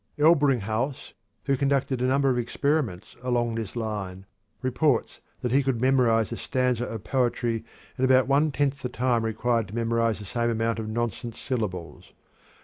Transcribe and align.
Elbringhaus, 0.17 1.13
who 1.43 1.55
conducted 1.55 2.01
a 2.01 2.05
number 2.07 2.31
of 2.31 2.37
experiments 2.39 3.15
along 3.21 3.53
this 3.53 3.75
line, 3.75 4.25
reports 4.63 5.19
that 5.43 5.51
he 5.51 5.61
could 5.61 5.79
memorize 5.79 6.31
a 6.31 6.37
stanza 6.37 6.87
of 6.87 7.03
poetry 7.03 7.63
in 7.99 8.05
about 8.05 8.27
one 8.27 8.51
tenth 8.51 8.81
the 8.81 8.89
time 8.89 9.23
required 9.23 9.67
to 9.67 9.75
memorize 9.75 10.17
the 10.17 10.25
same 10.25 10.49
amount 10.49 10.79
of 10.79 10.89
nonsense 10.89 11.39
syllables. 11.39 12.13